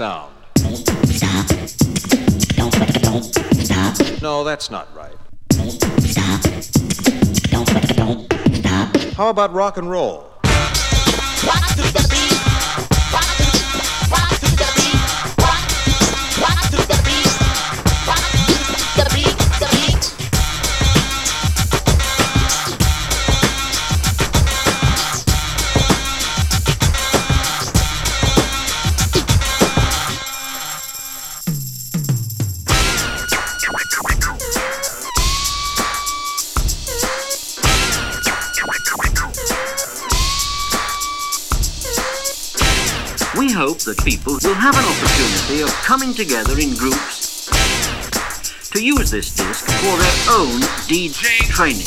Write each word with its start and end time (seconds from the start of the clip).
Sound. 0.00 0.32
No, 4.22 4.42
that's 4.44 4.70
not 4.70 4.88
right. 4.96 5.12
How 9.14 9.28
about 9.28 9.52
rock 9.52 9.76
and 9.76 9.90
roll? 9.90 10.30
That 43.84 43.98
people 44.04 44.34
will 44.42 44.54
have 44.54 44.74
an 44.74 44.84
opportunity 44.84 45.62
of 45.62 45.70
coming 45.82 46.12
together 46.12 46.58
in 46.58 46.74
groups 46.76 47.48
to 48.70 48.84
use 48.84 49.10
this 49.10 49.34
disc 49.34 49.64
for 49.64 49.96
their 49.96 50.18
own 50.28 50.60
DJ 50.90 51.38
training. 51.48 51.86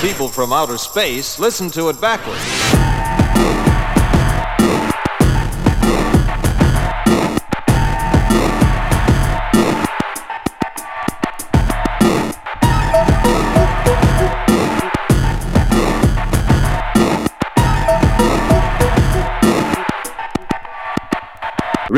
People 0.00 0.28
from 0.28 0.52
outer 0.52 0.78
space 0.78 1.38
listen 1.38 1.70
to 1.70 1.88
it 1.88 2.00
backwards. 2.00 2.61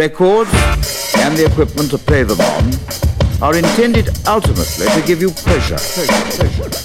Records 0.04 0.50
and 1.16 1.34
the 1.34 1.46
equipment 1.46 1.90
to 1.90 1.96
play 1.96 2.24
them 2.24 2.38
on 2.38 2.74
are 3.42 3.56
intended 3.56 4.10
ultimately 4.26 4.86
to 4.88 5.02
give 5.06 5.22
you 5.22 5.30
pleasure. 5.30 5.78
pleasure, 5.78 6.36
pleasure. 6.36 6.83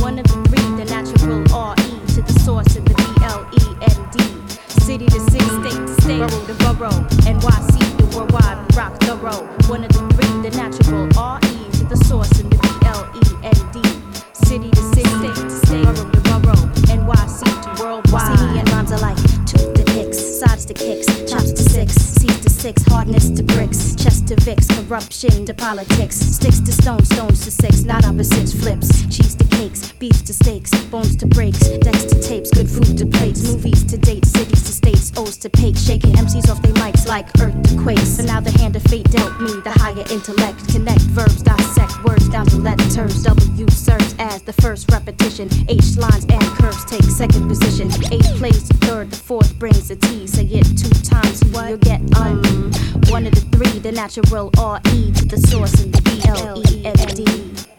One 0.00 0.18
of 0.18 0.26
the 0.26 0.38
three, 0.48 0.62
the 0.76 0.84
natural 0.84 1.42
R-E 1.52 1.90
to 2.14 2.22
the 2.22 2.40
source 2.44 2.76
of 2.76 2.84
the 2.84 2.94
B-L-E-N-D. 2.94 4.18
City 4.80 5.06
to 5.06 5.20
city, 5.20 5.44
state 5.60 5.74
to 5.74 5.94
state, 6.02 6.18
borough 6.18 6.46
to 6.46 6.54
borough, 6.54 7.00
NYC 7.26 7.78
the 7.98 8.16
worldwide, 8.16 8.58
rock 8.76 8.94
thorough. 9.02 9.44
One 9.68 9.84
of 9.84 9.90
the 9.92 10.02
three, 10.14 10.32
the 10.48 10.56
natural 10.56 11.08
R-E 11.18 11.70
to 11.78 11.84
the 11.84 11.96
source 12.06 12.30
in 12.40 12.48
the 12.48 12.56
B-L-E-N-D. 12.56 13.82
City 14.46 14.70
to 14.70 14.82
city, 14.94 15.10
state 15.18 15.34
to 15.34 15.50
state, 15.66 15.84
borough 15.84 16.10
to 16.10 16.20
borough, 16.30 16.64
NYC 16.94 17.40
to 17.64 17.82
worldwide. 17.82 18.38
CD 18.38 18.58
and 18.60 18.70
rhymes 18.70 18.92
alike, 18.92 19.18
tooth 19.44 19.74
to 19.74 19.84
picks, 19.92 20.18
sides 20.18 20.64
to 20.66 20.74
kicks, 20.74 21.06
chops 21.30 21.52
to 21.52 21.62
six, 21.62 21.92
C's 21.94 22.38
to 22.40 22.47
six, 22.58 22.82
hardness 22.86 23.30
to 23.30 23.42
bricks, 23.44 23.94
chest 23.94 24.26
to 24.26 24.34
VIX, 24.40 24.66
corruption 24.66 25.46
to 25.46 25.54
politics, 25.54 26.16
sticks 26.16 26.58
to 26.58 26.72
stones, 26.72 27.08
stones 27.08 27.44
to 27.44 27.52
six, 27.52 27.84
not 27.84 28.04
opposites, 28.04 28.52
flips, 28.52 29.06
cheese 29.06 29.36
to 29.36 29.44
cakes, 29.56 29.92
beef 29.92 30.24
to 30.24 30.32
steaks, 30.32 30.72
bones 30.86 31.14
to 31.14 31.26
breaks, 31.26 31.68
decks 31.78 32.04
to 32.04 32.20
tapes, 32.20 32.50
good 32.50 32.68
food 32.68 32.98
to 32.98 33.06
plates, 33.06 33.42
movies 33.44 33.84
to 33.84 33.96
dates, 33.96 34.30
cities 34.30 34.64
to 34.64 34.72
states, 34.72 35.12
O's 35.16 35.36
to 35.36 35.48
pake, 35.48 35.76
shaking 35.76 36.12
MCs 36.14 36.50
off 36.50 36.60
their 36.62 36.72
mics 36.74 37.06
like 37.06 37.26
earth 37.40 37.54
to 37.62 37.80
quakes. 37.80 38.16
So 38.16 38.24
now 38.24 38.40
the 38.40 38.50
hand 38.58 38.74
of 38.74 38.82
fate 38.84 39.08
dealt 39.10 39.40
me 39.40 39.52
the 39.62 39.70
higher 39.70 40.04
intellect, 40.10 40.68
connect 40.68 41.02
verbs, 41.14 41.42
dissect 41.42 42.02
words 42.04 42.28
down 42.28 42.46
to 42.46 42.56
letters, 42.56 43.22
W 43.22 43.70
serves 43.70 44.16
as 44.18 44.42
the 44.42 44.52
first 44.54 44.90
repetition, 44.90 45.48
H 45.68 45.96
lines 45.96 46.26
and 46.28 46.42
curves 46.58 46.84
take 46.86 47.04
second 47.04 47.46
position, 47.48 47.88
H 48.12 48.26
plays 48.36 48.66
the 48.66 48.74
third, 48.86 49.12
the 49.12 49.16
fourth 49.16 49.56
brings 49.60 49.90
a 49.92 49.96
T, 49.96 50.26
say 50.26 50.44
it 50.44 50.66
two 50.76 50.90
times, 51.02 51.44
what 51.52 51.68
you'll 51.68 51.78
get 51.78 52.00
one 53.10 53.26
of 53.26 53.34
the 53.34 53.44
three, 53.52 53.78
the 53.78 53.92
natural 53.92 54.50
R 54.58 54.80
E 54.92 55.12
to 55.12 55.24
the 55.24 55.38
source 55.48 55.82
and 55.82 55.92
the 55.92 56.02
B 56.02 56.20
L 56.28 56.62
E 56.70 56.84
N 56.84 56.96
D. 57.14 57.77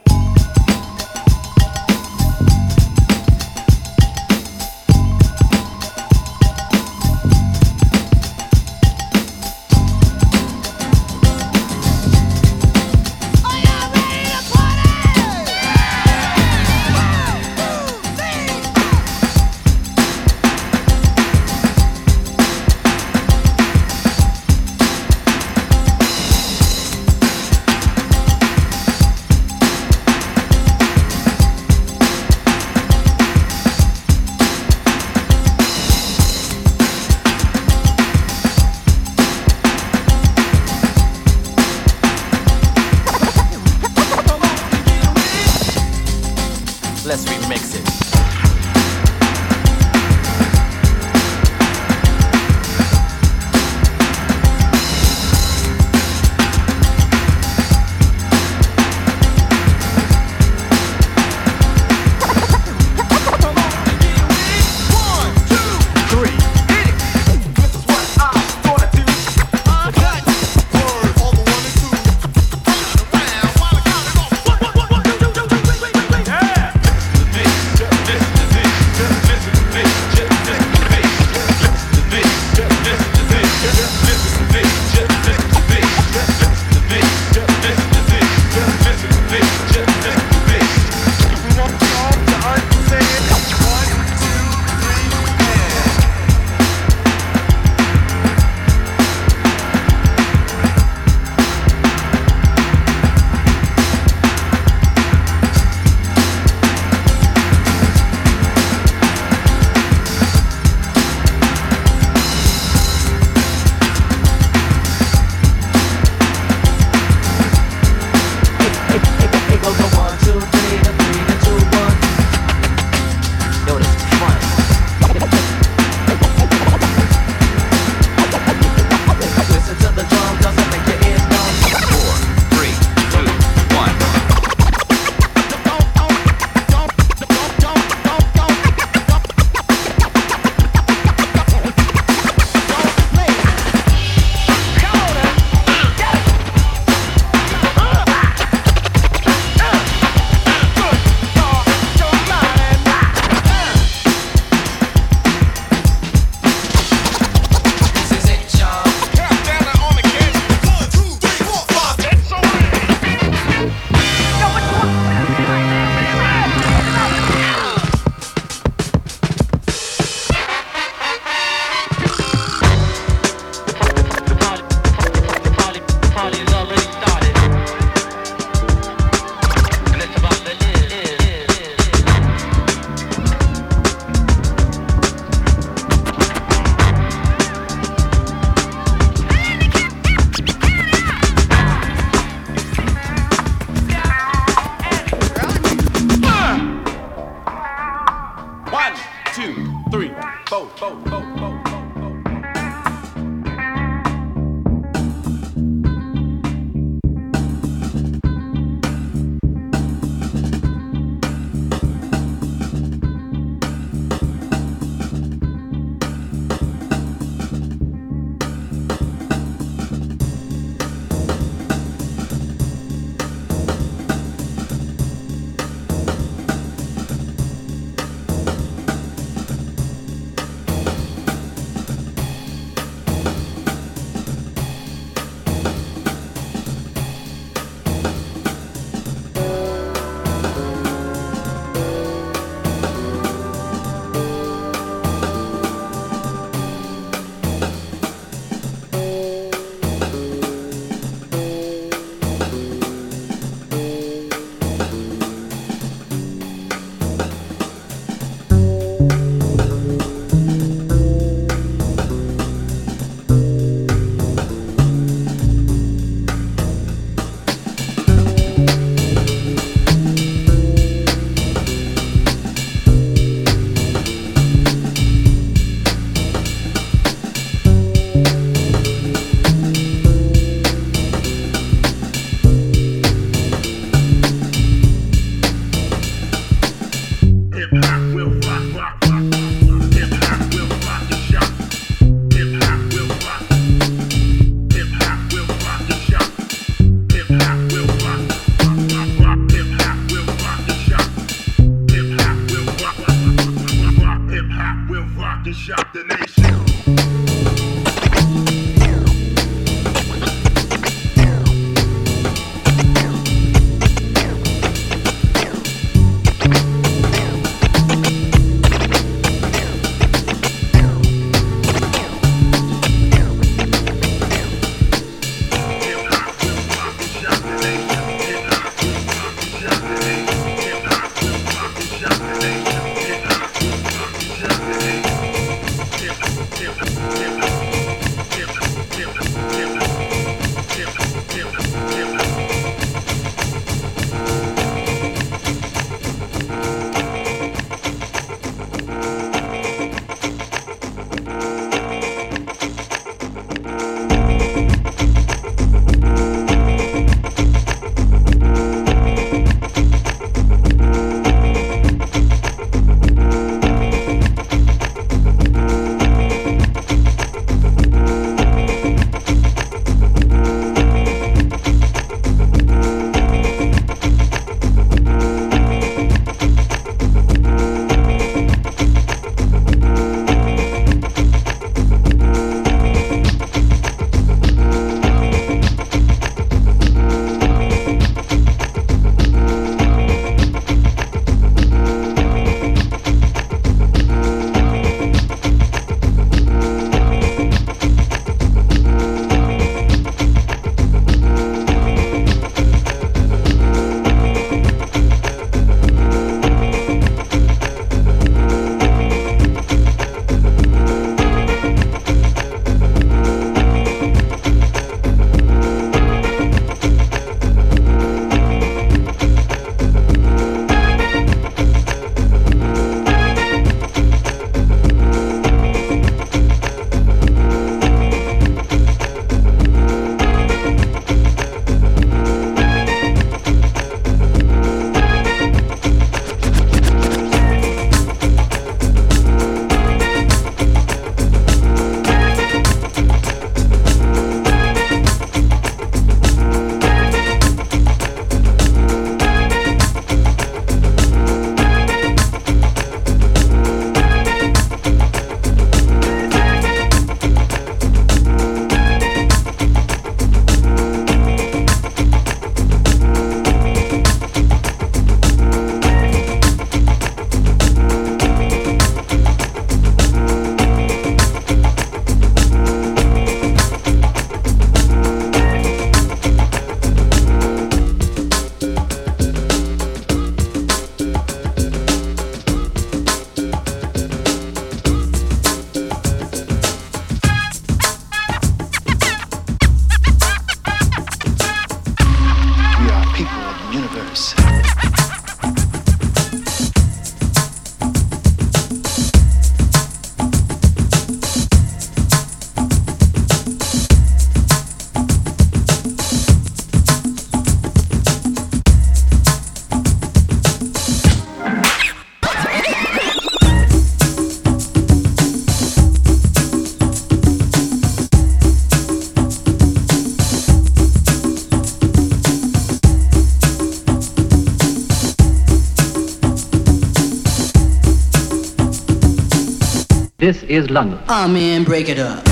is 530.49 530.69
London. 530.69 530.99
Man, 531.07 531.63
break 531.63 531.89
it 531.89 531.99
up. 531.99 532.28